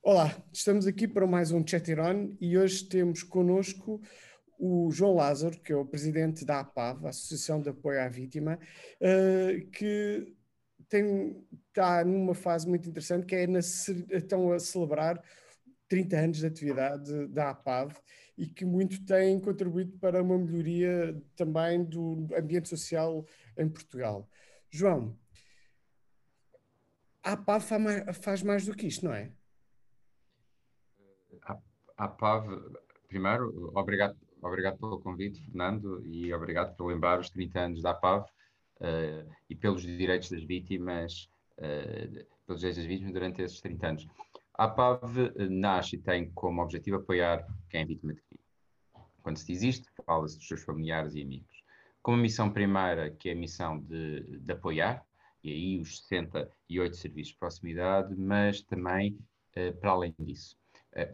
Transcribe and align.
Olá, 0.00 0.42
estamos 0.52 0.86
aqui 0.86 1.08
para 1.08 1.26
mais 1.26 1.50
um 1.50 1.66
Chat 1.66 1.92
On 2.00 2.34
e 2.40 2.56
hoje 2.56 2.84
temos 2.84 3.22
connosco 3.22 4.00
o 4.56 4.90
João 4.92 5.16
Lázaro, 5.16 5.58
que 5.60 5.72
é 5.72 5.76
o 5.76 5.84
presidente 5.84 6.44
da 6.44 6.60
APAV, 6.60 7.06
Associação 7.06 7.60
de 7.60 7.68
Apoio 7.68 8.00
à 8.00 8.08
Vítima, 8.08 8.58
eh, 9.00 9.66
que 9.72 10.34
tem, 10.88 11.44
está 11.68 12.04
numa 12.04 12.32
fase 12.32 12.66
muito 12.68 12.88
interessante, 12.88 13.26
que 13.26 13.34
é 13.34 13.46
na, 13.46 13.58
estão 13.58 14.52
a 14.52 14.58
celebrar 14.60 15.22
30 15.88 16.16
anos 16.16 16.38
de 16.38 16.46
atividade 16.46 17.26
da 17.28 17.50
APAV 17.50 17.92
e 18.38 18.46
que 18.46 18.64
muito 18.64 19.04
tem 19.04 19.38
contribuído 19.40 19.98
para 19.98 20.22
uma 20.22 20.38
melhoria 20.38 21.20
também 21.34 21.84
do 21.84 22.28
ambiente 22.36 22.68
social 22.68 23.26
em 23.58 23.68
Portugal. 23.68 24.28
João, 24.70 25.18
a 27.22 27.32
APAV 27.32 27.64
faz 28.14 28.42
mais 28.42 28.64
do 28.64 28.74
que 28.74 28.86
isto, 28.86 29.04
não 29.04 29.12
é? 29.12 29.32
A 31.96 32.08
PAV, 32.08 32.46
primeiro, 33.08 33.72
obrigado, 33.74 34.16
obrigado 34.40 34.78
pelo 34.78 35.00
convite, 35.00 35.42
Fernando, 35.42 36.04
e 36.06 36.32
obrigado 36.32 36.76
por 36.76 36.86
lembrar 36.86 37.18
os 37.18 37.30
30 37.30 37.60
anos 37.60 37.82
da 37.82 37.92
PAV 37.92 38.24
uh, 38.24 39.30
e 39.50 39.56
pelos 39.56 39.82
direitos 39.82 40.30
das 40.30 40.44
vítimas, 40.44 41.28
uh, 41.58 42.26
pelos 42.46 42.60
direitos 42.60 42.76
das 42.76 42.86
vítimas 42.86 43.12
durante 43.12 43.42
esses 43.42 43.60
30 43.60 43.86
anos. 43.86 44.08
A 44.54 44.68
PAV 44.68 45.34
nasce 45.50 45.96
e 45.96 45.98
tem 45.98 46.30
como 46.30 46.62
objetivo 46.62 46.96
apoiar 46.96 47.46
quem 47.68 47.82
é 47.82 47.84
vítima 47.84 48.14
de 48.14 48.22
crime. 48.22 48.44
Quando 49.22 49.36
se 49.36 49.46
diz 49.46 49.62
isto, 49.62 49.88
fala-se 50.04 50.36
dos 50.36 50.48
seus 50.48 50.62
familiares 50.62 51.14
e 51.14 51.22
amigos. 51.22 51.62
Com 52.02 52.14
a 52.14 52.16
missão 52.16 52.50
primeira, 52.50 53.10
que 53.10 53.28
é 53.28 53.32
a 53.32 53.36
missão 53.36 53.78
de, 53.80 54.20
de 54.38 54.52
apoiar, 54.52 55.04
e 55.44 55.52
aí 55.52 55.80
os 55.80 56.00
68 56.00 56.96
serviços 56.96 57.32
de 57.32 57.38
proximidade, 57.38 58.16
mas 58.16 58.62
também, 58.62 59.18
para 59.80 59.90
além 59.92 60.14
disso, 60.18 60.56
eh, 60.56 60.57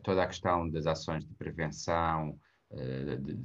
toda 0.03 0.23
a 0.23 0.27
questão 0.27 0.69
das 0.69 0.87
ações 0.87 1.25
de 1.25 1.35
prevenção, 1.35 2.39
eh, 2.71 3.17
de, 3.17 3.37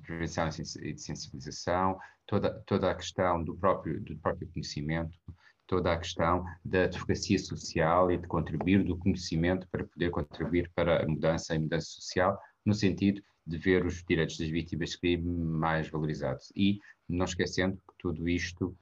prevenção 0.00 0.48
e 0.80 0.92
de 0.92 1.00
sensibilização, 1.00 1.98
toda, 2.26 2.50
toda 2.66 2.90
a 2.90 2.94
questão 2.94 3.42
do 3.42 3.56
próprio, 3.56 4.00
do 4.00 4.16
próprio 4.18 4.48
conhecimento, 4.52 5.18
toda 5.66 5.92
a 5.92 5.98
questão 5.98 6.44
da 6.64 6.84
advocacia 6.84 7.38
social 7.38 8.10
e 8.10 8.18
de 8.18 8.26
contribuir 8.28 8.84
do 8.84 8.96
conhecimento 8.96 9.68
para 9.68 9.84
poder 9.84 10.10
contribuir 10.10 10.70
para 10.74 11.02
a 11.02 11.08
mudança 11.08 11.54
e 11.54 11.58
mudança 11.58 11.86
social, 11.86 12.40
no 12.64 12.74
sentido 12.74 13.22
de 13.46 13.58
ver 13.58 13.84
os 13.84 14.04
direitos 14.04 14.38
das 14.38 14.48
vítimas 14.48 14.90
de 14.90 14.98
crime 14.98 15.24
mais 15.24 15.88
valorizados. 15.88 16.52
E 16.54 16.80
não 17.08 17.24
esquecendo 17.24 17.76
que 17.76 17.94
tudo 17.98 18.28
isto 18.28 18.76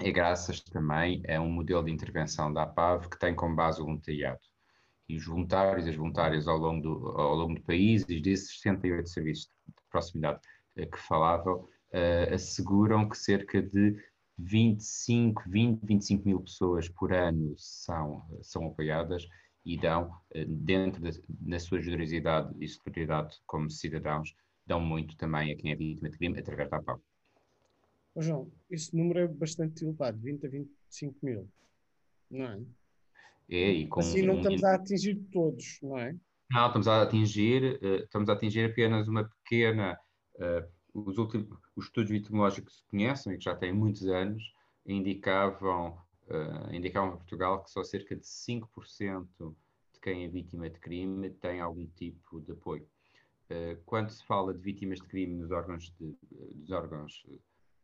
é 0.00 0.10
graças 0.10 0.60
também 0.60 1.22
a 1.28 1.40
um 1.40 1.50
modelo 1.50 1.84
de 1.84 1.92
intervenção 1.92 2.52
da 2.52 2.62
APAV 2.62 3.08
que 3.08 3.18
tem 3.18 3.34
como 3.34 3.56
base 3.56 3.80
o 3.80 3.84
voluntariado 3.84 4.51
e 5.12 5.16
os 5.16 5.26
voluntários 5.26 5.86
e 5.86 5.90
as 5.90 5.96
voluntárias 5.96 6.48
ao 6.48 6.56
longo 6.56 6.80
do, 6.80 7.08
ao 7.08 7.34
longo 7.34 7.54
do 7.54 7.60
país, 7.60 8.02
e 8.08 8.18
desses 8.18 8.60
68 8.60 9.10
serviços 9.10 9.50
de 9.66 9.74
proximidade 9.90 10.40
uh, 10.78 10.90
que 10.90 10.98
falavam, 10.98 11.56
uh, 11.60 12.34
asseguram 12.34 13.06
que 13.06 13.18
cerca 13.18 13.62
de 13.62 14.02
25, 14.38 15.42
20, 15.46 15.84
25 15.84 16.26
mil 16.26 16.40
pessoas 16.40 16.88
por 16.88 17.12
ano 17.12 17.54
são, 17.58 18.24
são 18.40 18.66
apoiadas 18.66 19.28
e 19.66 19.78
dão, 19.78 20.10
uh, 20.34 20.46
dentro 20.46 21.02
da, 21.02 21.10
da 21.28 21.58
sua 21.60 21.82
generosidade 21.82 22.54
e 22.58 22.66
solidariedade 22.66 23.36
como 23.46 23.70
cidadãos, 23.70 24.34
dão 24.66 24.80
muito 24.80 25.14
também 25.18 25.52
a 25.52 25.56
quem 25.56 25.72
é 25.72 25.76
vítima 25.76 26.08
de 26.08 26.16
crime 26.16 26.38
através 26.38 26.70
da 26.70 26.80
PAU. 26.80 26.98
Oh, 28.14 28.22
João, 28.22 28.50
esse 28.70 28.96
número 28.96 29.20
é 29.20 29.28
bastante 29.28 29.84
elevado, 29.84 30.18
20 30.18 30.46
a 30.46 30.48
25 30.48 31.18
mil, 31.22 31.48
não 32.30 32.46
é? 32.46 32.60
É, 33.52 33.70
e 33.70 33.86
com, 33.86 34.00
assim 34.00 34.22
não 34.22 34.36
estamos 34.36 34.64
a 34.64 34.74
atingir 34.74 35.14
todos, 35.30 35.78
não 35.82 35.98
é? 35.98 36.16
Não, 36.50 36.66
estamos 36.66 36.88
a 36.88 37.02
atingir, 37.02 37.78
uh, 37.82 38.04
estamos 38.04 38.30
a 38.30 38.32
atingir 38.32 38.64
apenas 38.70 39.08
uma 39.08 39.24
pequena. 39.24 39.98
Uh, 40.36 40.66
os, 41.08 41.18
últimos, 41.18 41.48
os 41.76 41.84
estudos 41.84 42.10
vitimológicos 42.10 42.72
que 42.72 42.80
se 42.80 42.88
conhecem, 42.88 43.34
e 43.34 43.38
que 43.38 43.44
já 43.44 43.54
têm 43.54 43.72
muitos 43.72 44.06
anos, 44.06 44.42
indicavam, 44.86 45.98
uh, 46.28 46.74
indicavam 46.74 47.12
a 47.12 47.16
Portugal 47.16 47.62
que 47.62 47.70
só 47.70 47.84
cerca 47.84 48.16
de 48.16 48.22
5% 48.22 49.26
de 49.92 50.00
quem 50.00 50.24
é 50.24 50.28
vítima 50.28 50.70
de 50.70 50.78
crime 50.80 51.30
tem 51.30 51.60
algum 51.60 51.86
tipo 51.86 52.40
de 52.40 52.52
apoio. 52.52 52.86
quando 53.84 54.08
se 54.10 54.24
fala 54.24 54.54
de 54.54 54.60
vítimas 54.60 54.98
de 54.98 55.06
crime 55.06 55.34
nos 55.34 55.50
órgãos 55.50 55.94
de, 56.00 56.16
dos 56.54 56.70
órgãos 56.70 57.22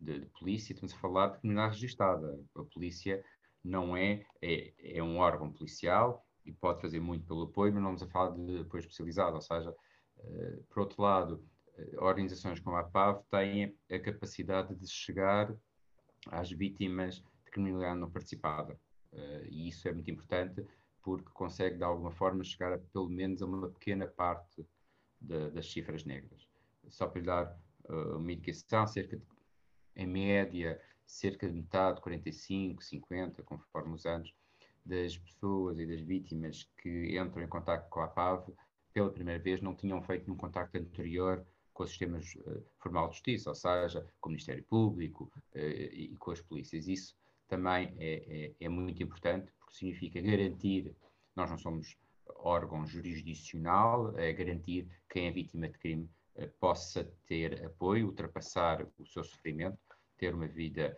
de, 0.01 0.21
de 0.21 0.27
polícia, 0.27 0.73
estamos 0.73 0.95
a 0.95 0.99
falar 0.99 1.29
de 1.29 1.39
criminalidade 1.41 1.81
registada. 1.81 2.41
A 2.55 2.65
polícia 2.65 3.23
não 3.69 3.97
é, 3.97 4.25
é, 4.41 4.99
é 4.99 5.03
um 5.03 5.19
órgão 5.19 5.53
policial 5.53 6.27
e 6.45 6.53
pode 6.53 6.81
fazer 6.81 7.01
muito 7.01 7.27
pelo 7.27 7.43
apoio, 7.43 7.73
mas 7.73 7.83
não 7.83 7.91
vamos 7.91 8.03
a 8.03 8.09
falar 8.09 8.31
de 8.31 8.61
apoio 8.61 8.81
especializado, 8.81 9.35
ou 9.35 9.43
seja, 9.43 9.71
uh, 9.71 10.65
por 10.71 10.81
outro 10.81 11.03
lado, 11.03 11.45
uh, 11.77 12.05
organizações 12.05 12.59
como 12.59 12.77
a 12.77 12.85
PAV 12.85 13.23
têm 13.31 13.77
a 13.91 13.99
capacidade 13.99 14.75
de 14.75 14.89
chegar 14.89 15.55
às 16.29 16.51
vítimas 16.51 17.17
de 17.45 17.51
criminalidade 17.51 18.01
não 18.01 18.11
participada, 18.11 18.81
uh, 19.13 19.45
e 19.47 19.69
isso 19.69 19.87
é 19.87 19.93
muito 19.93 20.11
importante 20.11 20.67
porque 21.03 21.31
consegue 21.33 21.77
de 21.77 21.85
alguma 21.85 22.11
forma 22.11 22.43
chegar 22.43 22.73
a, 22.73 22.79
pelo 22.79 23.09
menos 23.09 23.43
a 23.43 23.47
uma 23.47 23.71
pequena 23.71 24.07
parte 24.07 24.67
de, 25.21 25.51
das 25.51 25.71
cifras 25.71 26.05
negras. 26.05 26.49
Só 26.89 27.07
para 27.07 27.21
lhe 27.21 27.27
dar 27.27 27.59
uma 28.17 28.31
indicação, 28.33 28.87
cerca 28.87 29.17
de, 29.17 29.23
em 29.97 30.07
média, 30.07 30.79
cerca 31.09 31.49
de 31.49 31.55
metade, 31.55 32.01
45, 32.03 32.85
50, 32.85 33.43
conforme 33.43 33.95
os 33.95 34.05
anos, 34.05 34.33
das 34.85 35.17
pessoas 35.17 35.79
e 35.79 35.87
das 35.87 36.01
vítimas 36.01 36.69
que 36.81 37.19
entram 37.19 37.43
em 37.43 37.49
contato 37.49 37.89
com 37.89 38.01
a 38.01 38.09
PAV 38.09 38.53
pela 38.93 39.11
primeira 39.11 39.43
vez 39.43 39.61
não 39.61 39.75
tinham 39.75 40.03
feito 40.03 40.27
nenhum 40.27 40.37
contacto 40.37 40.77
anterior 40.79 41.45
com 41.73 41.83
os 41.83 41.91
sistemas 41.91 42.35
uh, 42.37 42.65
formal 42.79 43.09
de 43.09 43.15
justiça, 43.15 43.51
ou 43.51 43.55
seja, 43.55 44.07
com 44.21 44.29
o 44.29 44.33
Ministério 44.33 44.65
Público 44.65 45.31
uh, 45.55 45.59
e 45.59 46.17
com 46.19 46.31
as 46.31 46.41
polícias. 46.41 46.89
Isso 46.89 47.17
também 47.47 47.95
é, 47.99 48.47
é, 48.47 48.53
é, 48.61 48.69
muito 48.69 49.03
importante 49.03 49.53
porque 49.59 49.77
significa 49.77 50.21
garantir, 50.21 50.95
nós 51.37 51.51
não 51.51 51.59
somos 51.59 51.97
órgão 52.37 52.87
jurisdicional, 52.87 54.17
é 54.19 54.33
garantir 54.33 54.85
que 55.09 55.15
quem 55.15 55.29
é 55.29 55.31
vítima 55.31 55.69
de 55.69 55.79
crime 55.79 56.11
uh, 56.37 56.49
possa 56.59 57.05
ter 57.27 57.65
apoio, 57.65 58.07
ultrapassar 58.07 58.87
o 58.99 59.07
seu 59.07 59.23
sofrimento 59.23 59.79
ter 60.19 60.35
uma 60.35 60.47
vida, 60.47 60.97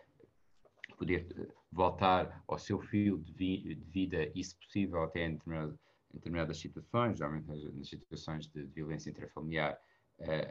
poder 0.97 1.27
eh, 1.37 1.47
voltar 1.71 2.43
ao 2.47 2.57
seu 2.57 2.79
fio 2.79 3.19
de, 3.19 3.33
vi, 3.33 3.75
de 3.75 3.85
vida 3.91 4.31
e, 4.35 4.43
se 4.43 4.55
possível, 4.55 5.03
até 5.03 5.25
em, 5.25 5.33
determinado, 5.35 5.79
em 6.11 6.15
determinadas 6.15 6.57
situações, 6.59 7.17
geralmente 7.17 7.47
nas, 7.47 7.87
situações 7.87 8.47
de, 8.47 8.65
de 8.65 8.73
violência 8.73 9.09
intrafamiliar, 9.09 9.79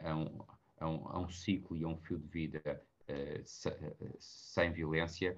a, 0.03 0.15
um, 0.15 0.45
a, 0.79 0.89
um, 0.89 1.07
a, 1.07 1.19
um, 1.19 1.29
ciclo 1.29 1.77
e 1.77 1.83
a 1.83 1.87
um 1.87 1.97
fio 1.97 2.19
de 2.19 2.27
vida 2.27 2.61
uh, 3.07 4.17
sem 4.19 4.73
violência 4.73 5.37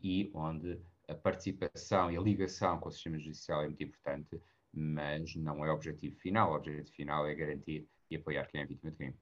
e 0.00 0.30
onde 0.32 0.80
a 1.08 1.14
participação 1.14 2.10
e 2.10 2.16
a 2.16 2.20
ligação 2.20 2.78
com 2.78 2.88
o 2.88 2.92
sistema 2.92 3.18
judicial 3.18 3.62
é 3.62 3.66
muito 3.66 3.82
importante, 3.82 4.40
mas 4.72 5.34
não 5.36 5.64
é 5.64 5.70
o 5.70 5.74
objetivo 5.74 6.16
final. 6.16 6.52
O 6.52 6.56
objetivo 6.56 6.90
final 6.94 7.26
é 7.26 7.34
garantir 7.34 7.88
e 8.10 8.16
apoiar 8.16 8.46
quem 8.46 8.60
é 8.60 8.66
vítima 8.66 8.90
de 8.90 8.96
crime. 8.96 9.16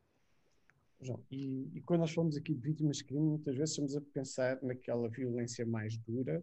João, 1.02 1.20
e, 1.30 1.68
e, 1.74 1.80
quando 1.82 2.00
nós 2.00 2.12
falamos 2.12 2.36
aqui 2.36 2.54
de 2.54 2.60
vítimas 2.60 2.98
de 2.98 3.04
crime, 3.04 3.26
muitas 3.26 3.56
vezes 3.56 3.70
estamos 3.70 3.96
a 3.96 4.00
pensar 4.00 4.62
naquela 4.62 5.08
violência 5.08 5.66
mais 5.66 5.96
dura, 5.98 6.42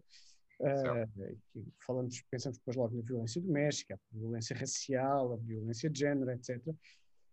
uh, 0.60 1.38
que 1.52 1.64
falamos, 1.86 2.22
pensamos 2.30 2.58
depois 2.58 2.76
logo 2.76 2.94
na 2.96 3.02
violência 3.02 3.40
doméstica, 3.40 3.94
a 3.94 4.18
violência 4.18 4.54
racial, 4.56 5.32
a 5.32 5.36
violência 5.36 5.88
de 5.88 5.98
género, 5.98 6.30
etc. 6.30 6.60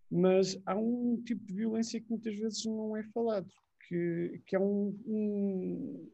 Mas 0.09 0.57
há 0.65 0.75
um 0.75 1.21
tipo 1.23 1.45
de 1.45 1.53
violência 1.53 1.99
que 1.99 2.09
muitas 2.09 2.35
vezes 2.38 2.63
não 2.65 2.95
é 2.95 3.03
falado, 3.03 3.51
que, 3.88 4.41
que 4.45 4.56
é 4.56 4.59
um, 4.59 4.97
um 5.06 6.09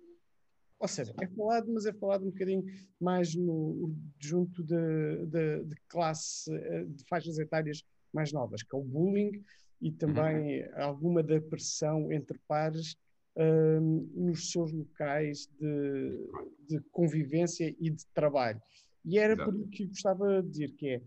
ou 0.79 0.87
seja, 0.87 1.13
é 1.21 1.27
falado, 1.27 1.71
mas 1.71 1.85
é 1.85 1.93
falado 1.93 2.25
um 2.25 2.31
bocadinho 2.31 2.65
mais 2.99 3.35
no, 3.35 3.95
junto 4.19 4.63
de, 4.63 5.25
de, 5.27 5.63
de 5.63 5.75
classe, 5.87 6.53
eh, 6.53 6.83
de 6.83 7.05
faixas 7.07 7.39
etárias 7.39 7.83
mais 8.11 8.33
novas, 8.33 8.61
que 8.63 8.75
é 8.75 8.77
o 8.77 8.83
bullying, 8.83 9.41
e 9.83 9.91
também 9.91 10.63
uhum. 10.63 10.69
alguma 10.77 11.21
da 11.21 11.41
pressão 11.41 12.09
entre 12.09 12.39
pares 12.47 12.97
um, 13.35 14.09
nos 14.15 14.49
seus 14.49 14.71
locais 14.71 15.49
de, 15.59 16.29
de, 16.69 16.79
convivência 16.89 17.75
e 17.77 17.89
de 17.89 18.05
trabalho. 18.13 18.61
E 19.03 19.19
era 19.19 19.33
Exato. 19.33 19.51
por 19.51 19.59
isso 19.59 19.69
que 19.69 19.85
gostava 19.87 20.41
de 20.41 20.49
dizer 20.49 20.71
que 20.75 20.87
é 20.87 21.01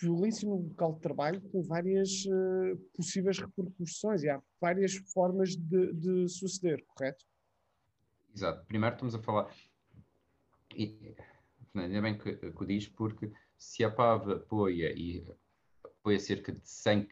violência 0.00 0.48
no 0.48 0.68
local 0.68 0.94
de 0.94 1.00
trabalho 1.00 1.40
com 1.50 1.62
várias 1.62 2.24
uh, 2.24 2.76
possíveis 2.94 3.38
repercussões 3.38 4.22
e 4.22 4.30
há 4.30 4.42
várias 4.58 4.94
formas 5.12 5.54
de, 5.54 5.92
de, 5.92 6.28
suceder, 6.30 6.82
correto? 6.86 7.26
Exato. 8.34 8.64
Primeiro 8.64 8.94
estamos 8.94 9.14
a 9.14 9.18
falar, 9.18 9.54
e, 10.74 11.14
ainda 11.74 12.00
bem 12.00 12.16
que, 12.16 12.34
que 12.36 12.62
o 12.62 12.66
diz, 12.66 12.88
porque 12.88 13.30
se 13.58 13.84
a 13.84 13.90
PAV 13.90 14.30
apoia 14.30 14.94
e 14.96 15.22
apoia 15.84 16.18
cerca 16.18 16.52
de 16.52 16.66
100 16.66 17.06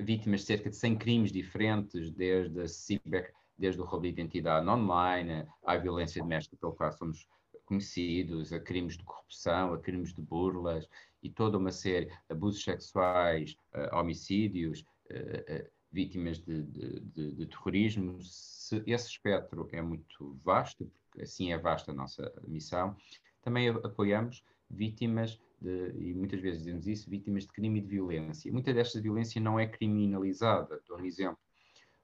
vítimas 0.00 0.40
de 0.40 0.46
cerca 0.46 0.70
de 0.70 0.76
100 0.76 0.96
crimes 0.96 1.32
diferentes, 1.32 2.10
desde 2.10 2.60
a 2.60 2.68
ciber, 2.68 3.32
desde 3.58 3.80
o 3.80 3.84
roubo 3.84 4.02
de 4.02 4.08
identidade 4.08 4.68
online, 4.68 5.46
à 5.64 5.76
violência 5.76 6.22
doméstica, 6.22 6.56
pelo 6.56 6.72
qual 6.72 6.92
somos 6.92 7.28
conhecidos, 7.64 8.52
a 8.52 8.60
crimes 8.60 8.96
de 8.96 9.04
corrupção, 9.04 9.72
a 9.72 9.78
crimes 9.78 10.12
de 10.14 10.20
burlas 10.20 10.88
e 11.22 11.30
toda 11.30 11.56
uma 11.56 11.72
série, 11.72 12.10
abusos 12.28 12.62
sexuais, 12.62 13.56
uh, 13.74 13.96
homicídios, 13.96 14.84
uh, 15.10 15.70
vítimas 15.90 16.38
de, 16.38 16.62
de, 16.62 17.00
de, 17.00 17.32
de, 17.32 17.46
terrorismo. 17.46 18.20
Se 18.20 18.82
esse 18.86 19.08
espectro 19.08 19.68
é 19.72 19.80
muito 19.80 20.38
vasto, 20.44 20.90
porque 21.06 21.22
assim 21.22 21.52
é 21.52 21.58
vasta 21.58 21.92
a 21.92 21.94
nossa 21.94 22.32
missão, 22.46 22.96
também 23.42 23.68
apoiamos 23.68 24.44
vítimas 24.68 25.40
de, 25.60 25.92
e 25.98 26.14
muitas 26.14 26.40
vezes 26.40 26.60
dizemos 26.60 26.86
isso, 26.86 27.10
vítimas 27.10 27.44
de 27.44 27.52
crime 27.52 27.78
e 27.78 27.82
de 27.82 27.88
violência. 27.88 28.52
Muita 28.52 28.72
desta 28.72 29.00
violência 29.00 29.40
não 29.40 29.58
é 29.58 29.66
criminalizada. 29.66 30.80
Dou 30.86 30.98
um 30.98 31.04
exemplo. 31.04 31.38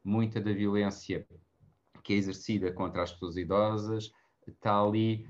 Muita 0.02 0.41
da 0.41 0.52
violência 0.52 1.26
que 2.02 2.14
é 2.14 2.17
exercida 2.17 2.73
contra 2.73 3.02
as 3.02 3.12
pessoas 3.12 3.37
idosas 3.37 4.11
está 4.47 4.82
ali 4.82 5.29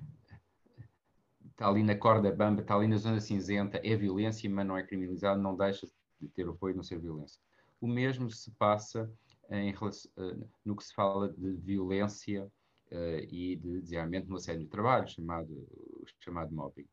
está 1.60 1.68
ali 1.68 1.82
na 1.82 1.94
corda 1.94 2.32
bamba, 2.32 2.62
está 2.62 2.74
ali 2.74 2.88
na 2.88 2.96
zona 2.96 3.20
cinzenta, 3.20 3.78
é 3.84 3.94
violência, 3.94 4.48
mas 4.48 4.66
não 4.66 4.78
é 4.78 4.82
criminalizado, 4.82 5.42
não 5.42 5.54
deixa 5.54 5.86
de 6.18 6.26
ter 6.28 6.48
apoio, 6.48 6.74
não 6.74 6.82
ser 6.82 6.98
violência. 6.98 7.38
O 7.78 7.86
mesmo 7.86 8.30
se 8.30 8.50
passa 8.52 9.12
em, 9.50 9.74
uh, 9.74 10.48
no 10.64 10.74
que 10.74 10.84
se 10.84 10.94
fala 10.94 11.28
de 11.28 11.52
violência 11.56 12.50
uh, 12.90 13.24
e 13.28 13.56
de 13.56 13.80
desviamento 13.82 14.30
no 14.30 14.36
assédio 14.36 14.64
de 14.64 14.70
trabalho, 14.70 15.06
chamado, 15.06 15.68
chamado 16.18 16.54
mobbing. 16.54 16.86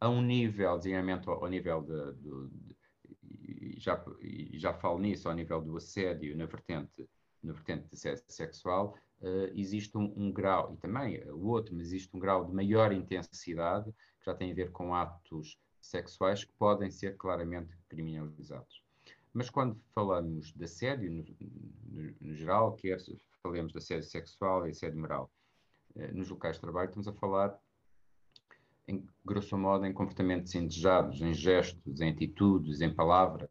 A 0.00 0.08
um 0.08 0.22
nível, 0.22 0.76
desviamento 0.76 1.30
ao, 1.30 1.44
ao 1.44 1.50
nível 1.50 1.82
de, 1.82 2.12
de, 2.14 2.48
de, 2.48 3.80
já, 3.80 4.04
já 4.54 4.74
falo 4.74 4.98
nisso, 4.98 5.28
ao 5.28 5.34
nível 5.34 5.60
do 5.60 5.76
assédio 5.76 6.36
na 6.36 6.46
vertente, 6.46 7.08
na 7.42 7.52
vertente 7.52 7.88
de 7.88 7.96
sexual, 8.32 8.96
uh, 9.20 9.52
existe 9.54 9.96
um, 9.96 10.12
um, 10.16 10.32
grau, 10.32 10.72
e 10.72 10.76
também 10.76 11.22
o 11.30 11.46
outro, 11.46 11.74
mas 11.74 11.88
existe 11.88 12.16
um 12.16 12.20
grau 12.20 12.44
de 12.44 12.54
maior 12.54 12.92
intensidade, 12.92 13.92
que 14.20 14.26
já 14.26 14.34
tem 14.34 14.52
a 14.52 14.54
ver 14.54 14.70
com 14.70 14.94
atos 14.94 15.58
sexuais 15.80 16.44
que 16.44 16.52
podem 16.54 16.90
ser 16.90 17.16
claramente 17.16 17.76
criminalizados. 17.88 18.82
Mas 19.32 19.50
quando 19.50 19.80
falamos 19.94 20.52
de 20.52 20.64
assédio, 20.64 21.10
no, 21.10 21.24
no, 21.86 22.14
no 22.20 22.34
geral, 22.34 22.74
quer 22.74 22.98
falemos 23.42 23.72
de 23.72 23.78
assédio 23.78 24.08
sexual 24.08 24.66
e 24.66 24.70
assédio 24.70 24.98
moral, 24.98 25.30
uh, 25.94 26.14
nos 26.14 26.28
locais 26.28 26.56
de 26.56 26.60
trabalho, 26.60 26.88
estamos 26.88 27.08
a 27.08 27.12
falar, 27.12 27.58
em, 28.88 29.06
grosso 29.24 29.56
modo, 29.56 29.86
em 29.86 29.92
comportamentos 29.92 30.54
indesejados, 30.54 31.20
em 31.20 31.34
gestos, 31.34 32.00
em 32.00 32.10
atitudes, 32.10 32.80
em 32.80 32.92
palavras, 32.92 33.50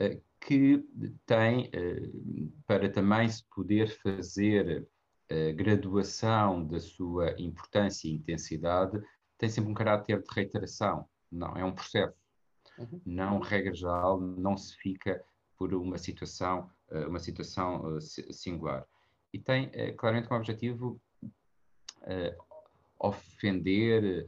uh, 0.00 0.20
que 0.40 0.84
tem, 1.26 1.68
eh, 1.72 2.10
para 2.66 2.88
também 2.88 3.28
se 3.28 3.44
poder 3.54 3.88
fazer 3.88 4.88
a 5.30 5.34
eh, 5.34 5.52
graduação 5.52 6.64
da 6.64 6.80
sua 6.80 7.34
importância 7.38 8.08
e 8.08 8.14
intensidade, 8.14 9.02
tem 9.36 9.48
sempre 9.48 9.70
um 9.70 9.74
caráter 9.74 10.22
de 10.22 10.28
reiteração. 10.32 11.06
Não, 11.30 11.56
é 11.56 11.64
um 11.64 11.74
processo. 11.74 12.16
Uhum. 12.78 13.00
Não, 13.04 13.38
regra 13.40 13.74
geral, 13.74 14.20
não 14.20 14.56
se 14.56 14.76
fica 14.76 15.22
por 15.58 15.74
uma 15.74 15.98
situação, 15.98 16.70
eh, 16.90 17.06
uma 17.06 17.18
situação 17.18 18.00
singular. 18.00 18.86
E 19.32 19.38
tem 19.38 19.70
claramente 19.96 20.28
como 20.28 20.40
objetivo 20.40 21.00
ofender 22.98 24.26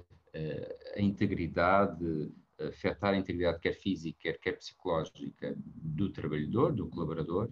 a 0.96 1.00
integridade 1.00 2.32
afetar 2.68 3.14
a 3.14 3.16
integridade 3.16 3.58
quer 3.60 3.72
física, 3.72 4.36
quer, 4.40 4.56
psicológica 4.56 5.54
do 5.56 6.10
trabalhador, 6.10 6.72
do 6.72 6.88
colaborador, 6.88 7.48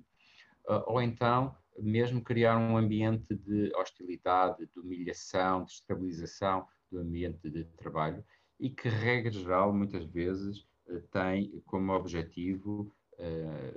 uh, 0.69 0.83
ou 0.87 1.01
então 1.01 1.55
mesmo 1.79 2.23
criar 2.23 2.59
um 2.59 2.77
ambiente 2.77 3.35
de 3.35 3.73
hostilidade, 3.77 4.67
de 4.67 4.81
humilhação, 4.81 5.65
de 5.65 5.73
estabilização 5.73 6.67
do 6.91 6.99
ambiente 6.99 7.49
de 7.49 7.65
trabalho 7.65 8.25
e 8.59 8.69
que, 8.69 8.89
regra 8.89 9.31
geral, 9.31 9.73
muitas 9.73 10.05
vezes 10.05 10.67
uh, 10.89 11.01
tem 11.13 11.63
como 11.67 11.93
objetivo 11.93 12.93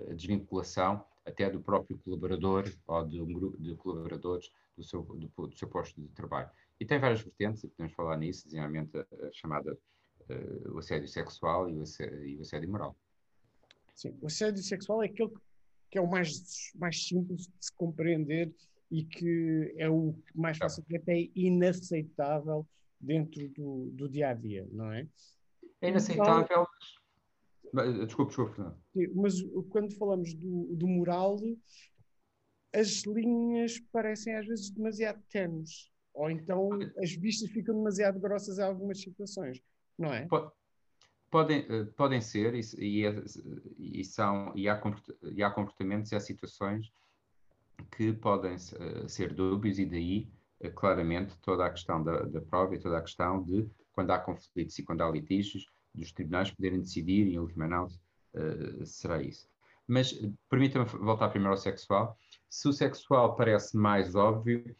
a 0.08 0.14
desvinculação 0.14 1.04
até 1.26 1.50
do 1.50 1.60
próprio 1.60 1.98
colaborador 1.98 2.72
ou 2.86 3.08
de 3.08 3.20
um 3.20 3.34
grupo 3.34 3.60
de 3.60 3.74
colaboradores 3.76 4.52
do 4.78 4.84
seu, 4.84 5.02
do, 5.02 5.48
do 5.48 5.58
seu 5.58 5.68
posto 5.68 6.00
de 6.00 6.08
trabalho. 6.10 6.48
E 6.82 6.86
tem 6.86 7.00
várias 7.00 7.22
vertentes, 7.22 7.64
e 7.64 7.68
podemos 7.68 7.94
falar 7.94 8.18
nisso, 8.18 8.46
designadamente 8.46 8.98
a, 8.98 9.02
a 9.02 9.32
chamada 9.32 9.72
uh, 9.72 10.74
o 10.74 10.80
assédio 10.80 11.08
sexual 11.08 11.70
e 11.70 11.78
o 11.78 11.84
assédio, 11.84 12.26
e 12.26 12.38
o 12.40 12.42
assédio 12.42 12.72
moral. 12.72 12.98
Sim, 13.94 14.18
o 14.20 14.26
assédio 14.26 14.64
sexual 14.64 15.04
é 15.04 15.06
aquele 15.06 15.32
que 15.92 16.00
é 16.00 16.02
o 16.02 16.10
mais, 16.10 16.72
mais 16.74 17.06
simples 17.08 17.46
de 17.46 17.54
se 17.60 17.72
compreender 17.74 18.52
e 18.90 19.04
que 19.04 19.76
é 19.78 19.88
o 19.88 20.16
mais 20.34 20.58
fácil, 20.58 20.84
que 20.84 20.98
até 20.98 21.20
é 21.20 21.30
inaceitável 21.36 22.68
dentro 23.00 23.48
do, 23.50 23.92
do 23.92 24.10
dia 24.10 24.30
a 24.30 24.34
dia, 24.34 24.68
não 24.72 24.92
é? 24.92 25.08
É 25.82 25.90
inaceitável. 25.90 26.44
Então, 26.46 26.68
desculpe, 28.06 28.30
desculpe, 28.30 28.56
Fernando. 28.56 28.78
Mas 29.14 29.36
quando 29.70 29.96
falamos 29.96 30.34
do, 30.34 30.76
do 30.76 30.88
moral, 30.88 31.38
as 32.74 33.04
linhas 33.04 33.80
parecem 33.92 34.36
às 34.36 34.48
vezes 34.48 34.72
demasiado 34.72 35.22
tenues. 35.30 35.91
Ou 36.14 36.30
então 36.30 36.70
as 36.98 37.12
vistas 37.14 37.50
ficam 37.50 37.76
demasiado 37.76 38.20
grossas 38.20 38.58
em 38.58 38.64
algumas 38.64 39.00
situações 39.02 39.62
não 40.02 40.14
é? 40.14 40.28
Podem, 41.30 41.66
eh, 41.70 41.86
podem 41.96 42.20
ser, 42.20 42.56
e, 42.56 42.62
e, 42.78 43.06
é, 43.06 43.24
e 43.78 44.04
são, 44.04 44.52
e 44.56 44.68
há, 44.68 44.82
e 45.24 45.44
há 45.44 45.50
comportamentos 45.50 46.12
e 46.12 46.16
há 46.16 46.20
situações 46.20 46.92
que 47.92 48.12
podem 48.12 48.56
eh, 48.56 49.08
ser 49.08 49.34
dúbios, 49.34 49.80
e 49.80 49.86
daí, 49.86 50.28
eh, 50.60 50.70
claramente, 50.70 51.38
toda 51.42 51.66
a 51.66 51.70
questão 51.70 52.04
da, 52.04 52.24
da 52.24 52.42
prova 52.42 52.76
e 52.76 52.80
toda 52.80 52.98
a 52.98 53.02
questão 53.02 53.42
de, 53.44 53.70
quando 53.94 54.12
há 54.12 54.20
conflitos 54.20 54.78
e 54.78 54.84
quando 54.84 55.02
há 55.02 55.10
litígios, 55.10 55.66
dos 55.94 56.12
tribunais 56.12 56.52
poderem 56.52 56.82
decidir, 56.82 57.28
e 57.28 57.36
em 57.36 57.40
última 57.40 57.66
análise, 57.66 58.00
uh, 58.34 58.86
será 58.86 59.22
isso. 59.22 59.50
Mas 59.86 60.14
permita-me 60.50 60.86
voltar 60.86 61.28
primeiro 61.30 61.52
ao 61.52 61.58
sexual. 61.58 62.18
Se 62.50 62.70
o 62.70 62.72
sexual 62.72 63.36
parece 63.36 63.76
mais 63.76 64.16
óbvio, 64.16 64.74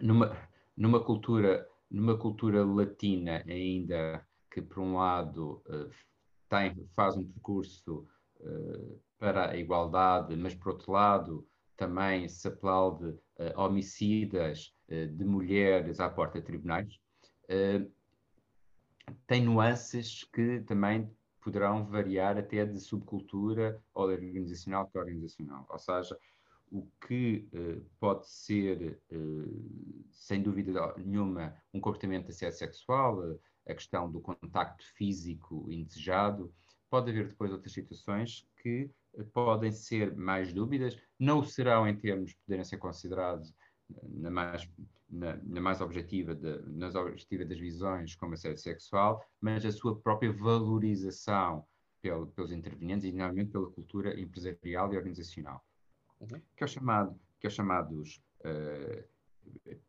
numa, 0.00 0.36
numa 0.76 1.02
cultura 1.04 1.66
numa 1.92 2.16
cultura 2.16 2.64
latina 2.64 3.44
ainda 3.46 4.26
que, 4.50 4.62
por 4.62 4.80
um 4.80 4.96
lado, 4.96 5.62
uh, 5.68 5.90
tem, 6.48 6.88
faz 6.96 7.16
um 7.16 7.24
percurso 7.24 8.08
uh, 8.40 9.00
para 9.18 9.50
a 9.50 9.56
igualdade, 9.56 10.34
mas, 10.34 10.54
por 10.54 10.72
outro 10.72 10.92
lado, 10.92 11.46
também 11.76 12.28
se 12.28 12.48
aplaude 12.48 13.04
uh, 13.04 13.20
homicidas 13.56 14.74
de 14.88 15.24
mulheres 15.24 16.00
à 16.00 16.10
porta 16.10 16.38
de 16.38 16.44
tribunais, 16.44 17.00
tem 19.26 19.42
nuances 19.42 20.22
que 20.24 20.60
também 20.60 21.10
poderão 21.40 21.86
variar 21.86 22.36
até 22.36 22.66
de 22.66 22.78
subcultura 22.78 23.82
ou 23.94 24.04
organizacional 24.04 24.90
para 24.92 25.00
organizacional. 25.00 25.66
Ou 25.70 25.78
seja, 25.78 26.14
o 26.72 26.88
que 27.06 27.46
uh, 27.52 27.84
pode 28.00 28.26
ser, 28.26 28.98
uh, 29.12 30.04
sem 30.10 30.42
dúvida 30.42 30.94
nenhuma, 30.96 31.54
um 31.72 31.78
comportamento 31.78 32.26
de 32.26 32.32
assédio 32.32 32.56
sexual, 32.56 33.18
uh, 33.18 33.38
a 33.68 33.74
questão 33.74 34.10
do 34.10 34.20
contacto 34.20 34.82
físico 34.96 35.70
indesejado, 35.70 36.52
pode 36.88 37.10
haver 37.10 37.28
depois 37.28 37.52
outras 37.52 37.72
situações 37.72 38.48
que 38.62 38.90
podem 39.34 39.70
ser 39.70 40.16
mais 40.16 40.52
dúvidas, 40.52 40.98
não 41.18 41.44
serão 41.44 41.86
em 41.86 41.94
termos, 41.94 42.32
poderem 42.46 42.64
ser 42.64 42.78
considerados 42.78 43.54
na 44.08 44.30
mais, 44.30 44.66
na, 45.10 45.36
na 45.36 45.60
mais 45.60 45.82
objetiva, 45.82 46.34
de, 46.34 46.58
nas 46.70 46.94
das 46.94 47.58
visões 47.58 48.14
como 48.14 48.32
assédio 48.32 48.58
sexual, 48.58 49.22
mas 49.38 49.64
a 49.66 49.70
sua 49.70 50.00
própria 50.00 50.32
valorização 50.32 51.66
pelo, 52.00 52.26
pelos 52.28 52.50
intervenientes 52.50 53.04
e, 53.04 53.12
normalmente, 53.12 53.52
pela 53.52 53.70
cultura 53.70 54.18
empresarial 54.18 54.92
e 54.92 54.96
organizacional 54.96 55.62
uhum. 56.22 56.40
que, 56.56 56.64
é 56.64 56.66
chamado, 56.66 57.20
que 57.40 57.46
é 57.46 57.50
chamados 57.50 58.22
uh, 58.40 59.04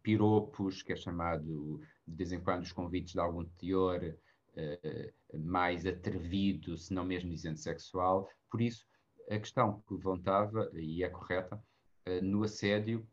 piropos, 0.02 0.82
que 0.82 0.94
é 0.94 0.96
chamado 0.96 1.80
de 2.08 2.16
vez 2.16 2.32
em 2.32 2.40
quando 2.40 2.63
os 2.63 2.72
convites 2.72 3.13
de 3.13 3.20
algum 3.20 3.46
teor 3.46 4.02
uh, 4.04 5.40
mais 5.40 5.86
atrevido, 5.86 6.78
se 6.78 6.94
não 6.94 7.06
mesmo 7.06 7.30
dizendo 7.30 7.58
sexual. 7.58 8.30
Por 8.50 8.62
isso, 8.62 8.86
a 9.30 9.38
questão 9.38 9.82
que 9.88 9.94
levantava, 9.94 10.70
e 10.74 11.04
é 11.04 11.10
correta, 11.10 11.56
uh, 11.56 12.25
no 12.25 12.44
assédio 12.44 13.08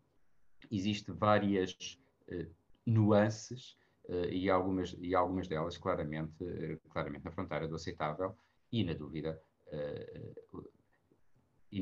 existem 0.71 1.15
várias 1.15 1.99
nuances 2.87 3.77
e, 4.31 4.49
algumas, 4.49 4.95
e 5.01 5.15
algumas 5.15 5.49
delas 5.49 5.77
claramente, 5.79 6.45
claramente 6.91 7.25
na 7.25 7.31
fronteira 7.31 7.67
do 7.67 7.75
aceitável 7.75 8.37
e, 8.71 8.85
na 8.85 8.93
dúvida, 8.93 9.43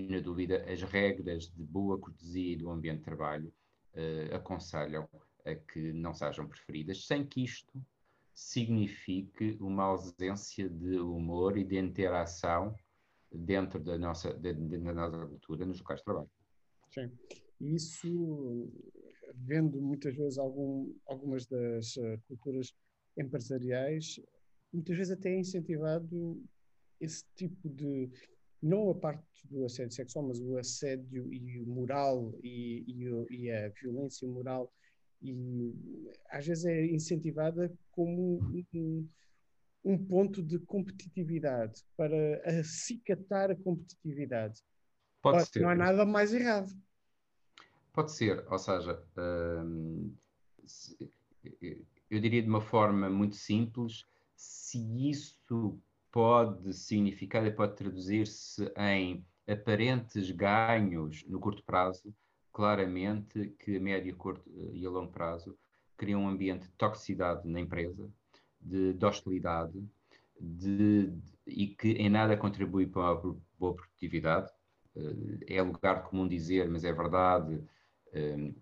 na 0.08 0.20
dúvida, 0.20 0.64
as 0.70 0.82
regras 0.82 1.50
de 1.50 1.62
boa 1.62 1.98
cortesia 1.98 2.52
e 2.52 2.56
do 2.56 2.70
ambiente 2.70 2.98
de 2.98 3.04
trabalho 3.04 3.52
uh, 3.94 4.34
aconselham 4.34 5.08
a 5.44 5.54
que 5.54 5.92
não 5.92 6.14
sejam 6.14 6.46
preferidas, 6.46 7.06
sem 7.06 7.24
que 7.24 7.44
isto 7.44 7.80
signifique 8.34 9.56
uma 9.60 9.84
ausência 9.84 10.68
de 10.68 10.98
humor 10.98 11.58
e 11.58 11.64
de 11.64 11.76
interação 11.76 12.74
dentro 13.32 13.80
da 13.80 13.98
nossa, 13.98 14.32
de, 14.32 14.54
de, 14.54 14.78
da 14.78 14.94
nossa 14.94 15.26
cultura 15.26 15.66
nos 15.66 15.80
locais 15.80 16.00
de 16.00 16.04
trabalho. 16.04 16.30
Sim. 16.90 17.10
Isso 17.60 18.70
vendo 19.34 19.80
muitas 19.80 20.14
vezes 20.14 20.38
algum, 20.38 20.94
algumas 21.06 21.46
das 21.46 21.96
uh, 21.96 22.18
culturas 22.26 22.74
empresariais, 23.16 24.20
muitas 24.72 24.96
vezes 24.96 25.12
até 25.12 25.30
é 25.30 25.40
incentivado 25.40 26.42
esse 27.00 27.24
tipo 27.34 27.68
de, 27.68 28.10
não 28.62 28.90
a 28.90 28.94
parte 28.94 29.22
do 29.48 29.64
assédio 29.64 29.94
sexual, 29.94 30.26
mas 30.28 30.40
o 30.40 30.56
assédio 30.58 31.32
e 31.32 31.60
o 31.60 31.66
moral 31.66 32.34
e, 32.42 32.84
e, 32.86 33.36
e 33.36 33.50
a 33.50 33.68
violência 33.68 34.26
moral 34.26 34.72
e 35.22 35.74
às 36.30 36.46
vezes 36.46 36.64
é 36.64 36.86
incentivada 36.86 37.72
como 37.90 38.40
um, 38.74 39.08
um 39.84 39.98
ponto 39.98 40.42
de 40.42 40.58
competitividade 40.60 41.84
para 41.96 42.60
acicatar 42.60 43.50
a 43.50 43.56
competitividade. 43.56 44.62
Pode 45.20 45.46
ser. 45.46 45.60
Não 45.60 45.70
há 45.70 45.74
nada 45.74 46.04
mais 46.04 46.32
errado. 46.32 46.70
Pode 47.92 48.12
ser, 48.12 48.46
ou 48.48 48.58
seja, 48.58 49.02
hum, 49.16 50.14
eu 52.10 52.20
diria 52.20 52.42
de 52.42 52.48
uma 52.48 52.60
forma 52.60 53.10
muito 53.10 53.34
simples, 53.34 54.06
se 54.36 54.78
isso 55.10 55.80
pode 56.10 56.72
significar 56.72 57.44
e 57.46 57.50
pode 57.50 57.76
traduzir-se 57.76 58.70
em 58.76 59.24
aparentes 59.46 60.30
ganhos 60.30 61.24
no 61.26 61.40
curto 61.40 61.62
prazo, 61.64 62.14
claramente 62.52 63.54
que 63.58 63.76
a 63.76 63.80
médio 63.80 64.16
curto, 64.16 64.50
e 64.72 64.84
a 64.84 64.90
longo 64.90 65.12
prazo 65.12 65.56
cria 65.96 66.18
um 66.18 66.28
ambiente 66.28 66.66
de 66.66 66.72
toxicidade 66.72 67.48
na 67.48 67.60
empresa, 67.60 68.08
de, 68.60 68.92
de 68.92 69.04
hostilidade, 69.04 69.82
de, 70.40 71.08
de, 71.08 71.32
e 71.46 71.66
que 71.68 71.88
em 71.92 72.08
nada 72.08 72.36
contribui 72.36 72.86
para 72.86 73.02
uma 73.20 73.36
boa 73.58 73.74
produtividade. 73.74 74.50
Uh, 74.94 75.38
é 75.46 75.62
lugar 75.62 76.04
comum 76.04 76.26
dizer, 76.26 76.68
mas 76.68 76.84
é 76.84 76.92
verdade, 76.92 77.54
uh, 77.54 78.54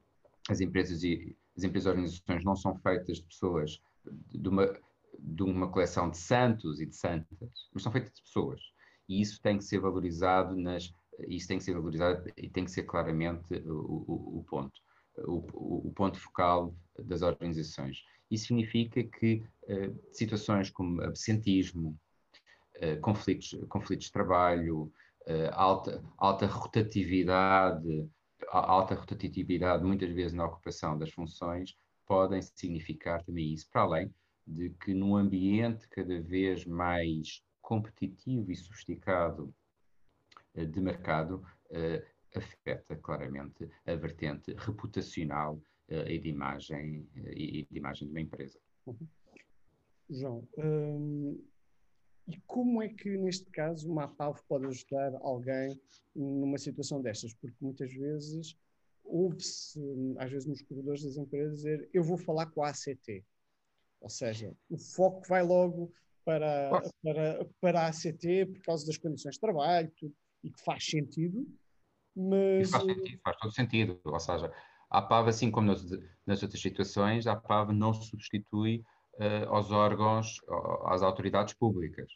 as 0.49 0.61
empresas 0.61 1.03
e 1.03 1.37
as 1.57 1.65
empresas 1.65 1.87
e 1.87 1.91
organizações 1.91 2.45
não 2.45 2.55
são 2.55 2.77
feitas 2.77 3.17
de 3.17 3.23
pessoas 3.23 3.81
de 4.29 4.49
uma, 4.49 4.79
de 5.19 5.43
uma 5.43 5.71
coleção 5.71 6.11
de 6.11 6.19
santos 6.19 6.81
e 6.81 6.87
de 6.87 6.97
santas, 6.97 7.51
mas 7.73 7.83
são 7.83 7.93
feitas 7.93 8.13
de 8.13 8.23
pessoas. 8.23 8.61
E 9.09 9.21
isso 9.21 9.41
tem 9.41 9.59
que 9.59 9.65
ser 9.65 9.79
valorizado 9.79 10.57
nas 10.57 10.91
isso 11.29 11.49
tem 11.49 11.59
que 11.59 11.65
ser 11.65 11.75
valorizado 11.75 12.31
e 12.37 12.49
tem 12.49 12.65
que 12.65 12.71
ser 12.71 12.85
claramente 12.85 13.55
o, 13.67 14.05
o, 14.07 14.39
o 14.39 14.45
ponto, 14.45 14.81
o, 15.19 15.89
o, 15.89 15.93
ponto 15.95 16.19
focal 16.19 16.77
das 16.99 17.23
organizações. 17.23 18.03
Isso 18.31 18.49
significa 18.49 19.03
que 19.03 19.45
uh, 19.65 19.99
situações 20.13 20.71
como 20.71 21.01
absentismo, 21.03 21.99
uh, 22.77 23.01
conflitos, 23.01 23.55
conflitos 23.69 24.07
de 24.07 24.13
trabalho, 24.13 24.93
uh, 25.27 25.53
alta, 25.53 26.05
alta 26.19 26.47
rotatividade, 26.47 28.09
alta 28.51 28.95
rotatividade 28.95 29.85
muitas 29.85 30.11
vezes 30.11 30.33
na 30.33 30.47
ocupação 30.47 30.99
das 30.99 31.11
funções, 31.11 31.77
podem 32.07 32.43
significar 32.43 33.23
também 33.25 33.53
isso, 33.53 33.69
para 33.71 33.83
além 33.83 34.15
de 34.47 34.71
que 34.71 34.95
num 34.95 35.17
ambiente 35.17 35.89
cada 35.89 36.21
vez 36.21 36.65
mais 36.65 37.43
competitivo 37.61 38.51
e 38.53 38.57
sofisticado 38.57 39.53
eh, 40.55 40.65
de 40.65 40.81
mercado 40.81 41.45
uh, 41.71 42.39
afeta 42.39 42.97
claramente 42.97 43.69
a 43.85 43.95
vertente 43.95 44.55
reputacional 44.55 45.57
uh, 45.89 46.09
e, 46.09 46.19
de 46.19 46.29
imagem, 46.29 47.09
e 47.15 47.67
de 47.71 47.79
imagem 47.79 48.07
de 48.07 48.13
uma 48.13 48.21
empresa. 48.21 48.59
Uhum. 48.87 49.07
João, 50.09 50.49
hum, 50.57 51.43
e 52.29 52.41
como 52.47 52.83
é 52.83 52.89
que 52.89 53.17
neste 53.17 53.51
caso 53.51 53.91
uma 53.91 54.05
APAV 54.05 54.41
pode 54.49 54.67
ajudar 54.67 55.15
alguém 55.21 55.81
numa 56.15 56.59
situação 56.59 57.01
destas? 57.01 57.35
Porque 57.35 57.57
muitas 57.61 57.93
vezes 57.93 58.57
ouve-se, 59.05 59.81
às 60.19 60.31
vezes 60.31 60.49
nos 60.49 60.63
corredores 60.63 61.03
das 61.03 61.17
empresas, 61.17 61.59
dizer 61.59 61.89
eu 61.93 62.03
vou 62.03 62.19
falar 62.19 62.47
com 62.47 62.63
a 62.63 62.71
ACT. 62.71 63.25
Ou 64.01 64.09
seja, 64.09 64.55
o 64.71 64.79
foco 64.79 65.27
vai 65.29 65.43
logo 65.43 65.93
para, 66.25 66.83
para, 67.03 67.47
para 67.61 67.81
a 67.83 67.87
ACT 67.89 68.47
por 68.47 68.63
causa 68.63 68.87
das 68.87 68.97
condições 68.97 69.35
de 69.35 69.41
trabalho, 69.41 69.91
tudo 69.97 70.15
e 70.47 70.51
que 70.51 70.63
faz 70.63 70.85
sentido, 70.85 71.47
mas. 72.15 72.71
faz, 72.71 72.85
sentido, 72.85 73.21
faz 73.23 73.37
todo 73.39 73.53
sentido. 73.53 74.01
Ou 74.05 74.21
seja, 74.21 74.53
a 74.89 74.99
APAV, 74.99 75.29
assim 75.29 75.51
como 75.51 75.67
nas, 75.67 75.85
nas 76.25 76.43
outras 76.43 76.63
situações, 76.63 77.27
a 77.27 77.33
APAV 77.33 77.73
não 77.73 77.93
substitui 77.93 78.85
uh, 79.15 79.49
aos 79.49 79.73
órgãos, 79.73 80.41
às 80.85 81.03
autoridades 81.03 81.55
públicas. 81.55 82.11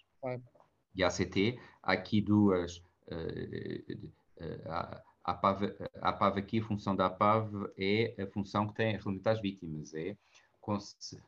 E 0.94 1.02
a 1.02 1.08
ACT, 1.08 1.58
há 1.82 1.92
aqui 1.92 2.20
duas. 2.20 2.78
Uh, 3.08 4.06
uh, 4.40 4.68
a, 4.68 5.02
a, 5.24 5.32
APAV, 5.32 5.74
a 6.00 6.08
APAV 6.10 6.38
aqui, 6.38 6.60
a 6.60 6.64
função 6.64 6.94
da 6.94 7.06
APAV 7.06 7.72
é 7.76 8.14
a 8.22 8.26
função 8.28 8.68
que 8.68 8.74
tem 8.74 8.92
relativamente 8.92 9.28
às 9.28 9.40
vítimas, 9.40 9.92
é 9.94 10.16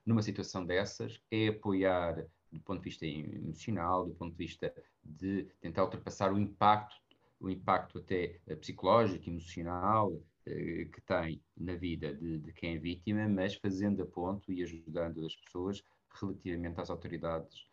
numa 0.07 0.23
situação 0.23 0.65
dessas, 0.65 1.21
é 1.31 1.49
apoiar 1.49 2.27
do 2.53 2.61
ponto 2.61 2.79
de 2.79 2.85
vista 2.85 3.07
emocional, 3.07 4.07
do 4.07 4.15
ponto 4.15 4.33
de 4.33 4.39
vista 4.39 4.73
de 5.03 5.45
tentar 5.61 5.85
ultrapassar 5.85 6.33
o 6.33 6.39
impacto, 6.39 7.01
o 7.41 7.51
impacto 7.51 7.99
até 7.99 8.39
eh, 8.47 8.55
psicológico, 8.57 9.29
emocional 9.29 10.13
eh, 10.47 10.87
que 10.93 11.01
tem 11.01 11.41
na 11.57 11.75
vida 11.75 12.15
de, 12.15 12.39
de, 12.39 12.53
quem 12.53 12.77
é 12.77 12.79
vítima, 12.79 13.27
mas 13.29 13.55
fazendo 13.55 14.03
a 14.03 14.07
ponto 14.07 14.53
e 14.53 14.63
ajudando 14.63 15.25
as 15.25 15.35
pessoas 15.35 15.83
relativamente 16.21 16.81
às 16.81 16.91
autoridades, 16.91 17.67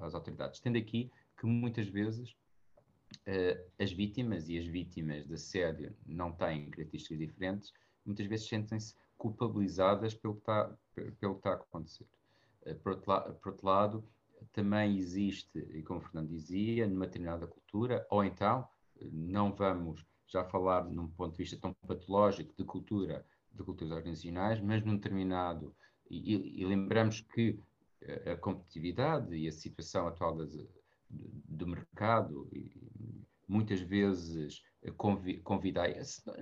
às, 0.00 0.14
autoridades. 0.14 0.60
Tendo 0.60 0.78
aqui 0.78 1.10
que 1.38 1.46
muitas 1.46 1.88
vezes 1.88 2.34
eh, 3.26 3.66
as 3.78 3.92
vítimas 3.92 4.48
e 4.48 4.56
as 4.56 4.66
vítimas 4.66 5.26
de 5.26 5.34
assédio 5.34 5.94
não 6.06 6.32
têm 6.32 6.70
características 6.70 7.18
diferentes, 7.18 7.72
muitas 8.06 8.26
vezes 8.26 8.48
sentem-se 8.48 8.94
culpabilizadas 9.22 10.14
pelo 10.14 10.34
que 10.34 10.40
está, 10.40 10.76
pelo 11.20 11.34
que 11.34 11.38
está 11.38 11.50
a 11.50 11.54
acontecer. 11.54 12.08
Eh, 12.64 12.74
por 12.74 12.94
outro, 12.94 13.34
por 13.34 13.52
outro, 13.52 13.66
lado, 13.66 14.04
também 14.52 14.98
existe, 14.98 15.56
e 15.58 15.80
como 15.84 16.00
o 16.00 16.02
Fernando 16.02 16.28
dizia, 16.28 16.88
numa 16.88 17.06
determinada 17.06 17.46
cultura, 17.46 18.04
ou 18.10 18.24
então, 18.24 18.66
eh, 19.00 19.08
não 19.12 19.52
vamos 19.54 20.04
já 20.26 20.44
falar 20.44 20.84
num 20.84 21.06
ponto 21.06 21.32
de 21.32 21.38
vista 21.38 21.56
tão 21.56 21.72
patológico 21.86 22.52
de 22.58 22.64
cultura, 22.64 23.24
de 23.52 23.62
culturas 23.62 23.92
organizacionais, 23.92 24.60
mas 24.60 24.82
num 24.84 24.96
determinado, 24.96 25.72
e, 26.10 26.60
e 26.60 26.66
lembramos 26.66 27.20
que 27.20 27.60
a 28.26 28.36
competitividade 28.36 29.32
e 29.36 29.46
a 29.46 29.52
situação 29.52 30.08
atual 30.08 30.34
das, 30.34 30.52
do 31.08 31.66
mercado 31.68 32.50
muitas 33.46 33.80
vezes 33.80 34.64
convida, 34.96 35.42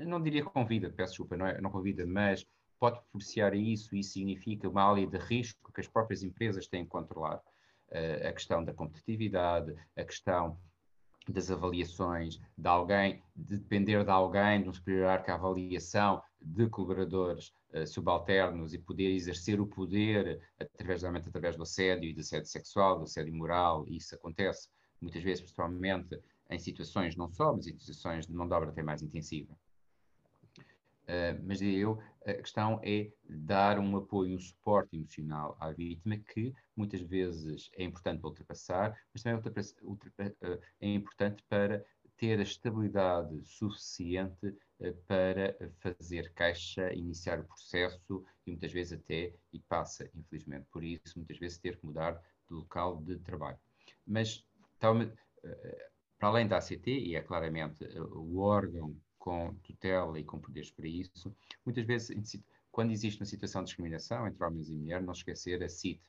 não 0.07 0.23
diria 0.23 0.43
convida, 0.45 0.89
peço 0.91 1.13
desculpa, 1.13 1.37
não, 1.37 1.47
é, 1.47 1.61
não 1.61 1.71
convida, 1.71 2.07
mas 2.07 2.47
pode 2.81 2.99
propiciar 3.11 3.55
isso, 3.55 3.95
e 3.95 4.03
significa 4.03 4.69
uma 4.69 4.83
área 4.83 5.07
de 5.07 5.19
risco 5.19 5.71
que 5.73 5.81
as 5.81 5.87
próprias 5.87 6.23
empresas 6.23 6.67
têm 6.67 6.85
que 6.85 6.91
controlar. 6.91 7.41
Uh, 7.91 8.29
a 8.29 8.33
questão 8.33 8.65
da 8.65 8.73
competitividade, 8.73 9.75
a 9.97 10.05
questão 10.05 10.59
das 11.29 11.51
avaliações 11.51 12.41
de 12.57 12.69
alguém, 12.69 13.23
de 13.37 13.59
depender 13.59 14.03
de 14.03 14.11
alguém, 14.11 14.63
de 14.63 14.69
um 14.69 14.73
superior 14.73 15.23
que 15.23 15.31
a 15.31 15.35
avaliação 15.35 16.23
de 16.41 16.69
colaboradores 16.69 17.53
uh, 17.75 17.87
subalternos 17.87 18.73
e 18.73 18.79
poder 18.79 19.11
exercer 19.11 19.61
o 19.61 19.67
poder 19.67 20.41
através, 20.59 21.03
realmente, 21.03 21.29
através 21.29 21.57
do 21.57 21.65
assédio 21.65 22.09
e 22.09 22.15
do 22.15 22.21
assédio 22.21 22.49
sexual, 22.49 22.97
do 22.97 23.05
assédio 23.05 23.35
moral, 23.35 23.85
e 23.87 23.99
isso 23.99 24.15
acontece 24.15 24.69
muitas 25.01 25.23
vezes, 25.23 25.43
principalmente 25.43 26.21
em 26.49 26.59
situações 26.59 27.15
não 27.15 27.31
só, 27.31 27.55
mas 27.55 27.67
em 27.67 27.79
situações 27.79 28.27
de 28.27 28.33
mão 28.33 28.49
de 28.49 28.55
obra 28.55 28.71
até 28.71 28.83
mais 28.83 29.03
intensiva. 29.03 29.55
Uh, 31.11 31.43
mas 31.43 31.61
eu, 31.61 32.00
a 32.25 32.35
questão 32.35 32.81
é 32.85 33.11
dar 33.29 33.81
um 33.81 33.97
apoio, 33.97 34.37
um 34.37 34.38
suporte 34.38 34.95
emocional 34.95 35.57
à 35.59 35.73
vítima 35.73 36.17
que 36.17 36.55
muitas 36.76 37.00
vezes 37.00 37.69
é 37.76 37.83
importante 37.83 38.21
para 38.21 38.29
ultrapassar, 38.29 38.97
mas 39.12 39.25
também 39.25 39.40
uh, 39.40 40.61
é 40.81 40.87
importante 40.87 41.43
para 41.49 41.85
ter 42.17 42.38
a 42.38 42.43
estabilidade 42.43 43.45
suficiente 43.45 44.47
uh, 44.47 44.95
para 45.09 45.57
fazer 45.81 46.33
caixa, 46.33 46.93
iniciar 46.95 47.40
o 47.40 47.45
processo 47.45 48.25
e 48.47 48.52
muitas 48.52 48.71
vezes 48.71 48.93
até, 48.93 49.35
e 49.52 49.59
passa 49.59 50.09
infelizmente 50.14 50.67
por 50.71 50.85
isso, 50.85 51.19
muitas 51.19 51.38
vezes 51.38 51.59
ter 51.59 51.76
que 51.76 51.87
mudar 51.87 52.23
de 52.49 52.55
local 52.55 53.02
de 53.02 53.19
trabalho. 53.19 53.59
Mas, 54.07 54.47
para 54.79 54.95
além 56.21 56.47
da 56.47 56.59
ACT, 56.59 56.88
e 56.88 57.17
é 57.17 57.21
claramente 57.21 57.85
o 57.99 58.38
órgão 58.38 58.95
com 59.21 59.55
tutela 59.62 60.19
e 60.19 60.25
com 60.25 60.41
poderes 60.41 60.71
para 60.71 60.89
isso. 60.89 61.33
Muitas 61.65 61.85
vezes, 61.85 62.43
quando 62.73 62.91
existe 62.91 63.21
uma 63.21 63.27
situação 63.27 63.62
de 63.62 63.67
discriminação 63.67 64.27
entre 64.27 64.43
homens 64.43 64.69
e 64.71 64.75
mulheres, 64.75 65.05
não 65.05 65.12
esquecer 65.12 65.62
a 65.62 65.69
CIT, 65.69 66.03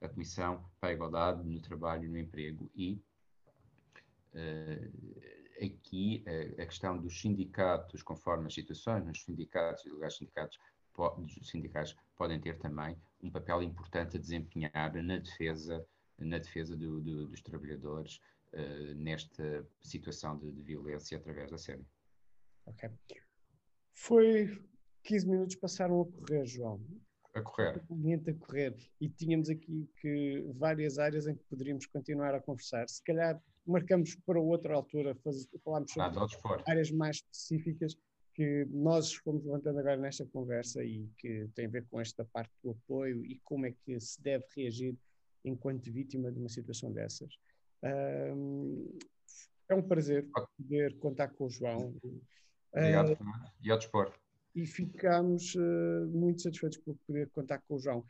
a 0.00 0.08
Comissão 0.08 0.64
para 0.78 0.90
a 0.90 0.92
Igualdade 0.92 1.42
no 1.42 1.60
Trabalho 1.60 2.04
e 2.04 2.08
no 2.08 2.18
Emprego. 2.18 2.70
E 2.74 3.02
uh, 4.34 5.64
aqui 5.64 6.22
uh, 6.26 6.62
a 6.62 6.66
questão 6.66 6.98
dos 6.98 7.18
sindicatos, 7.18 8.02
conforme 8.02 8.46
as 8.46 8.54
situações, 8.54 9.04
nos 9.06 9.22
sindicatos 9.22 9.84
e 9.86 9.88
lugares 9.88 10.16
sindicatos, 10.16 10.58
os 10.96 11.48
sindicatos 11.48 11.96
podem 12.14 12.38
ter 12.38 12.58
também 12.58 12.94
um 13.22 13.30
papel 13.30 13.62
importante 13.62 14.18
a 14.18 14.20
desempenhar 14.20 15.02
na 15.02 15.16
defesa, 15.16 15.86
na 16.18 16.36
defesa 16.36 16.76
do, 16.76 17.00
do, 17.00 17.26
dos 17.26 17.40
trabalhadores 17.40 18.20
uh, 18.52 18.94
nesta 18.96 19.66
situação 19.80 20.36
de, 20.36 20.52
de 20.52 20.62
violência 20.62 21.16
através 21.16 21.50
da 21.50 21.56
série. 21.56 21.86
Ok. 22.66 22.90
Foi 23.94 24.58
15 25.04 25.28
minutos 25.28 25.56
passaram 25.56 26.02
a 26.02 26.06
correr, 26.06 26.46
João. 26.46 26.80
A 27.34 27.42
correr. 27.42 27.80
A 28.28 28.34
correr. 28.34 28.76
E 29.00 29.08
tínhamos 29.08 29.48
aqui 29.48 29.88
que 30.00 30.44
várias 30.54 30.98
áreas 30.98 31.26
em 31.26 31.34
que 31.34 31.44
poderíamos 31.44 31.86
continuar 31.86 32.34
a 32.34 32.40
conversar. 32.40 32.88
Se 32.88 33.02
calhar 33.02 33.40
marcamos 33.66 34.16
para 34.26 34.40
outra 34.40 34.74
altura, 34.74 35.14
faz, 35.16 35.48
falámos 35.64 35.92
sobre 35.92 36.62
áreas 36.66 36.90
mais 36.90 37.16
específicas 37.16 37.96
que 38.34 38.66
nós 38.70 39.14
fomos 39.14 39.44
levantando 39.44 39.78
agora 39.78 39.96
nesta 39.96 40.24
conversa 40.26 40.82
e 40.82 41.08
que 41.18 41.48
tem 41.54 41.66
a 41.66 41.68
ver 41.68 41.86
com 41.88 42.00
esta 42.00 42.24
parte 42.24 42.52
do 42.62 42.70
apoio 42.70 43.24
e 43.24 43.38
como 43.44 43.66
é 43.66 43.72
que 43.84 44.00
se 44.00 44.20
deve 44.22 44.44
reagir 44.56 44.96
enquanto 45.44 45.92
vítima 45.92 46.30
de 46.32 46.38
uma 46.38 46.48
situação 46.48 46.92
dessas. 46.92 47.34
Um, 47.82 48.98
é 49.68 49.74
um 49.74 49.82
prazer 49.82 50.26
poder 50.56 50.98
contar 50.98 51.28
com 51.28 51.46
o 51.46 51.50
João. 51.50 51.94
Obrigado, 52.72 53.12
uh, 53.12 53.50
e 53.62 53.70
ao 53.70 53.78
dispor. 53.78 54.12
E 54.54 54.66
ficamos 54.66 55.54
uh, 55.54 56.08
muito 56.08 56.42
satisfeitos 56.42 56.78
por 56.78 56.96
poder 57.06 57.28
contar 57.30 57.58
com 57.58 57.74
o 57.74 57.78
João. 57.78 58.04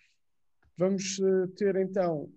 Vamos 0.77 1.19
uh, 1.19 1.49
ter 1.49 1.77
então 1.77 2.33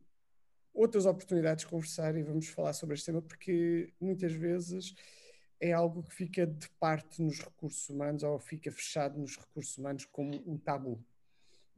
outras 0.73 1.05
oportunidades 1.05 1.63
de 1.63 1.69
conversar 1.69 2.15
e 2.15 2.23
vamos 2.23 2.47
falar 2.47 2.73
sobre 2.73 2.95
este 2.95 3.05
tema, 3.05 3.21
porque 3.21 3.93
muitas 3.99 4.33
vezes 4.33 4.95
é 5.59 5.71
algo 5.71 6.03
que 6.03 6.13
fica 6.13 6.45
de 6.45 6.69
parte 6.79 7.21
nos 7.21 7.39
recursos 7.39 7.87
humanos 7.89 8.23
ou 8.23 8.39
fica 8.39 8.71
fechado 8.71 9.17
nos 9.19 9.37
recursos 9.37 9.77
humanos 9.77 10.05
como 10.05 10.31
um 10.45 10.57
tabu. 10.57 11.01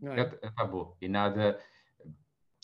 É? 0.02 0.22
É, 0.22 0.40
é? 0.48 0.52
tabu 0.52 0.98
e 1.02 1.08
nada 1.08 1.60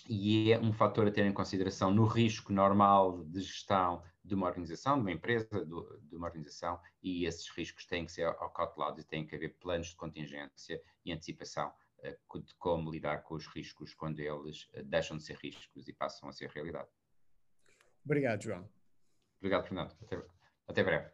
e 0.10 0.52
é 0.52 0.60
um 0.60 0.74
fator 0.74 1.08
a 1.08 1.12
ter 1.12 1.26
em 1.26 1.34
consideração 1.34 1.92
no 1.92 2.06
risco 2.06 2.52
normal 2.52 3.24
de 3.26 3.42
gestão 3.42 4.04
de 4.32 4.36
uma 4.36 4.48
organização, 4.48 4.96
de 4.96 5.02
uma 5.02 5.12
empresa, 5.12 5.66
de 5.66 6.16
uma 6.16 6.28
organização, 6.28 6.80
e 7.04 7.26
esses 7.26 7.50
riscos 7.50 7.86
têm 7.86 8.06
que 8.06 8.14
ser 8.14 8.26
acautelados 8.26 9.04
e 9.04 9.06
têm 9.06 9.28
que 9.28 9.36
haver 9.36 9.58
planos 9.60 9.88
de 9.88 9.96
contingência 9.98 10.82
e 11.04 11.12
antecipação 11.12 11.74
eh, 12.02 12.18
de 12.36 12.56
como 12.56 12.90
lidar 12.90 13.24
com 13.24 13.36
os 13.36 13.46
riscos 13.48 13.94
quando 13.94 14.22
eles 14.22 14.70
eh, 14.72 14.84
deixam 14.84 15.18
de 15.18 15.24
ser 15.24 15.36
riscos 15.36 15.86
e 15.86 15.92
passam 15.92 16.30
a 16.30 16.32
ser 16.32 16.50
realidade. 16.50 16.88
Obrigado, 18.06 18.42
João. 18.42 18.70
Obrigado, 19.40 19.68
Fernando. 19.68 19.98
Até, 20.02 20.26
até 20.66 20.82
breve. 20.82 21.12